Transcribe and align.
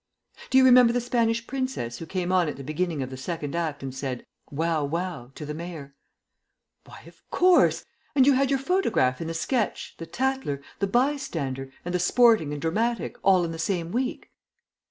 "Do 0.49 0.57
you 0.57 0.65
remember 0.65 0.91
the 0.91 0.99
Spanish 0.99 1.45
princess 1.45 1.99
who 1.99 2.07
came 2.07 2.31
on 2.31 2.49
at 2.49 2.57
the 2.57 2.63
beginning 2.63 3.03
of 3.03 3.11
the 3.11 3.17
Second 3.17 3.55
Act 3.55 3.83
and 3.83 3.93
said, 3.93 4.25
'Wow 4.49 4.83
wow!' 4.83 5.31
to 5.35 5.45
the 5.45 5.53
Mayor?" 5.53 5.93
"Why, 6.85 7.03
of 7.05 7.21
course! 7.29 7.85
And 8.15 8.25
you 8.25 8.33
had 8.33 8.49
your 8.49 8.57
photograph 8.57 9.21
in 9.21 9.27
The 9.27 9.35
Sketch, 9.35 9.93
The 9.99 10.07
Tatler, 10.07 10.59
The 10.79 10.87
Bystander, 10.87 11.69
and 11.85 11.93
The 11.93 11.99
Sporting 11.99 12.51
and 12.51 12.59
Dramatic 12.59 13.15
all 13.21 13.45
in 13.45 13.51
the 13.51 13.59
same 13.59 13.91
week?" 13.91 14.31